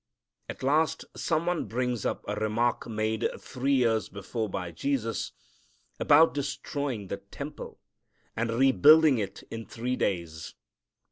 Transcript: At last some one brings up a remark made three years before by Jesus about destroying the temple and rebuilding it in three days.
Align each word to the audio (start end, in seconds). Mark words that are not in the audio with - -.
At 0.49 0.63
last 0.63 1.05
some 1.15 1.45
one 1.45 1.65
brings 1.67 2.07
up 2.07 2.25
a 2.27 2.33
remark 2.33 2.87
made 2.87 3.29
three 3.39 3.75
years 3.75 4.09
before 4.09 4.49
by 4.49 4.71
Jesus 4.71 5.31
about 5.99 6.33
destroying 6.33 7.07
the 7.07 7.17
temple 7.17 7.79
and 8.35 8.49
rebuilding 8.51 9.19
it 9.19 9.43
in 9.51 9.63
three 9.63 9.95
days. 9.95 10.55